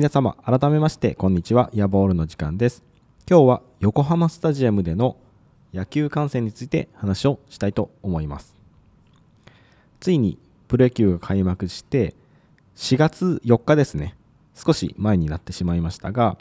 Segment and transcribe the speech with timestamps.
[0.00, 1.68] 皆様改めましてこんにちは。
[1.74, 2.82] ヤボールの時間です。
[3.28, 5.18] 今日は横浜スタジアムでの
[5.74, 8.56] 野球観戦について話をしたいと思います。
[10.00, 12.14] ついにプロ野球が開幕して
[12.76, 14.16] 4月4日ですね。
[14.54, 16.38] 少し前になってしまいましたが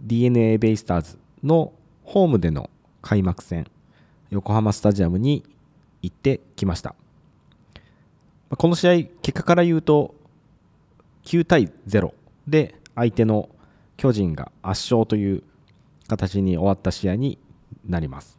[0.00, 2.70] d n a ベイスターズのホームでの
[3.02, 3.68] 開幕戦
[4.30, 5.44] 横浜スタジアムに
[6.02, 6.96] 行ってきました。
[8.48, 10.16] この試合結果から言うと
[11.22, 12.17] 9対0
[12.48, 13.48] で相手の
[13.96, 15.42] 巨人が圧勝という
[16.08, 17.38] 形に終わった試合に
[17.86, 18.38] なります。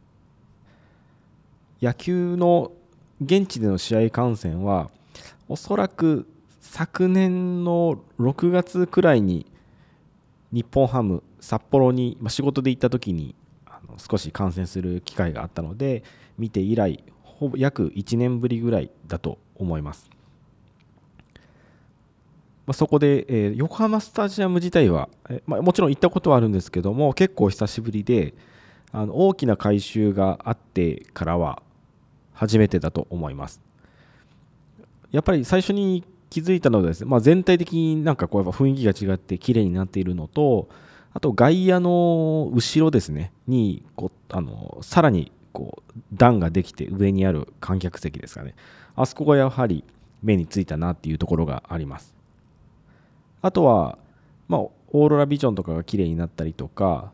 [1.82, 2.72] 野球の
[3.22, 4.90] 現地での試合観戦は
[5.48, 6.28] おそらく
[6.60, 9.46] 昨年の6月くらいに
[10.52, 13.36] 日本ハム札幌に仕事で行った時に
[13.98, 16.04] 少し観戦する機会があったので
[16.38, 20.10] 見て以来ほぼ約1年ぶりぐらいだと思います。
[22.70, 28.36] まあ、そこで、えー、横浜スタジアム自体は、えまあ、もちろん行ったことはあるんですけども結構久しぶりで
[28.92, 31.64] あの大きな改修があってからは
[32.32, 33.60] 初めてだと思います。
[35.10, 40.70] やっぱり最初に気づいたのはですね、まあ、全体的になんかこうやっぱ雰囲気が違って綺麗になっているのと
[41.12, 48.54] あと外野の後ろですねにこうあのさらにこう段ができて上にある観客席ですかね。
[48.96, 49.84] あそこがやはり
[50.22, 52.19] 目についたなっていうところがあります。
[53.42, 53.98] あとは、
[54.48, 57.12] まあ、オーロラビジョンとかが綺麗になったりとか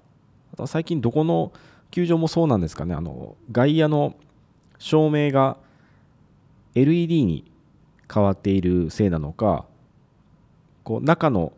[0.53, 1.51] あとは最近どこの
[1.91, 4.15] 球場もそうなんですかねあの外野の
[4.79, 5.57] 照明が
[6.73, 7.49] LED に
[8.13, 9.65] 変わっているせいなのか
[10.83, 11.53] こう中の、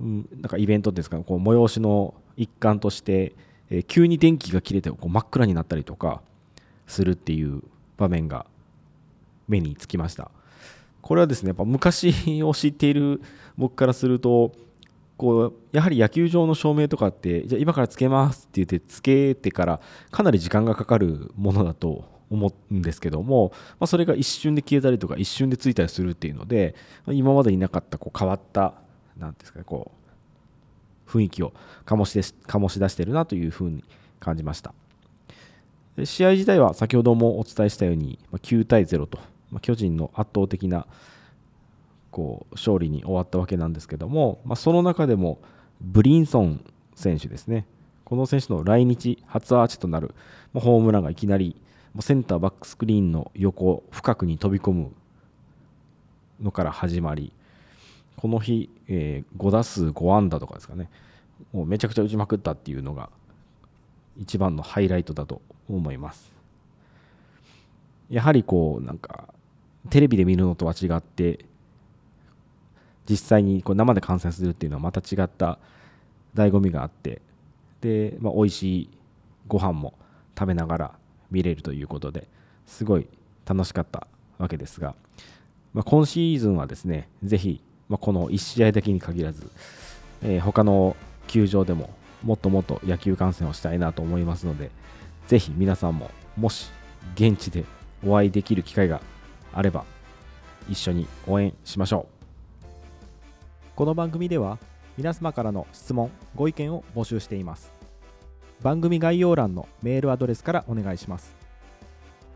[0.00, 3.34] うん、なんかイベントですかこう催しの一環として、
[3.70, 6.22] えー、急に電気が切れてこう真っ暗になったりとか
[6.86, 7.62] するっていう
[7.96, 8.46] 場面が
[9.48, 10.30] 目につきました。
[11.04, 13.20] これはですねやっぱ昔を知っている
[13.58, 14.52] 僕からすると
[15.18, 26.74] こうやはり野球場の照明とかってじゃあ今からつけますって言ってつけてからかなり時間がかかるものだと思うんですけども、まあ、それが一瞬で消えたりとか一瞬でついたりするっていうので
[27.08, 28.72] 今までになかったこう変わった
[29.18, 29.92] 何ですかねこ
[31.06, 31.52] う雰囲気を
[31.84, 33.84] 醸し醸し出してるなというふうに
[34.20, 34.72] 感じました。
[36.02, 39.18] 試合自体は先ほどもお伝えしたように9対0と
[39.54, 40.86] まあ、巨人の圧倒的な
[42.10, 45.38] こう勝利に終わったわけなんですけども、まあ、その中でも
[45.80, 47.66] ブリンソン選手ですね。
[48.04, 50.14] この選手の来日初アーチとなる
[50.52, 51.56] ホームランがいきなり
[52.00, 54.92] センターバックスクリーンの横深くに飛び込む
[56.42, 57.32] のから始まり
[58.16, 60.90] この日、えー、5打数5安打とかですかね。
[61.52, 63.10] もうめちゃくちゃ打ちまくったっていうのが
[64.18, 66.32] 一番のハイライトだと思います。
[68.10, 69.33] やはりこうなんか
[69.90, 71.44] テレビで見るのとは違って
[73.08, 75.58] 実際にこう生で観戦するっていうのはまた違った
[76.34, 77.20] 醍醐味があって
[77.80, 78.90] で、まあ、美味しい
[79.46, 79.94] ご飯も
[80.38, 80.92] 食べながら
[81.30, 82.26] 見れるということで
[82.66, 83.06] すごい
[83.46, 84.06] 楽しかった
[84.38, 84.94] わけですが、
[85.74, 89.50] まあ、今シーズンはですねぜひ、まあ、この1試合だけに限らず、
[90.22, 90.96] えー、他の
[91.26, 91.90] 球場でも
[92.22, 94.70] もっともっと野球観戦をしたいなと思いますので
[95.28, 96.70] ぜひ皆さんももし
[97.14, 97.64] 現地で
[98.06, 99.00] お会いできる機会が
[99.54, 99.84] あれば
[100.68, 102.14] 一緒に応援しましょう。
[103.76, 104.58] この番組では
[104.96, 107.72] 皆様からの質問ご意見を募集しています。
[108.62, 111.34] 番組概要欄のメールアドレスからお願いします。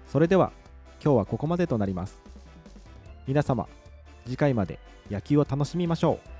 [0.09, 0.53] それでは
[1.03, 2.23] 今日はここまでとなります。
[3.27, 3.69] 皆様
[4.25, 4.79] 次回まで
[5.11, 6.38] 野球を楽しみましょう。